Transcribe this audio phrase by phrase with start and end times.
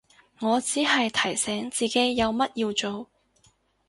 [0.39, 3.07] 我只係提醒自己有乜要做